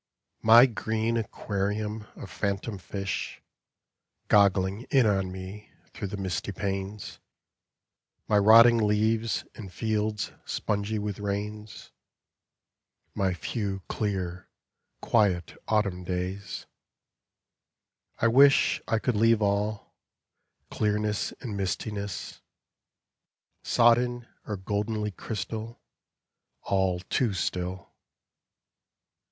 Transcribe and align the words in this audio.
THE 0.41 0.47
REEF. 0.47 0.47
MY 0.47 0.65
green 0.65 1.17
aquarium 1.17 2.07
of 2.15 2.31
phantom 2.31 2.79
fish, 2.79 3.39
Goggling 4.29 4.85
in 4.89 5.05
on 5.05 5.31
me 5.31 5.69
through 5.93 6.07
the 6.07 6.17
misty 6.17 6.51
panes; 6.51 7.19
My 8.27 8.39
rotting 8.39 8.79
leaves 8.79 9.45
and 9.53 9.71
fields 9.71 10.31
spongy 10.43 10.97
with 10.97 11.19
rains; 11.19 11.91
My 13.13 13.35
few 13.35 13.83
clear 13.87 14.49
quiet 15.01 15.55
autumn 15.67 16.03
days— 16.03 16.65
I 18.23 18.27
wish 18.27 18.81
I 18.87 18.97
could 18.97 19.15
leave 19.15 19.43
all, 19.43 19.93
clearness 20.71 21.31
and 21.41 21.55
mistiness; 21.55 22.41
Sodden 23.61 24.27
or 24.47 24.57
goldenly 24.57 25.11
crystal, 25.11 25.79
all 26.63 27.01
too 27.01 27.35
still. 27.35 27.91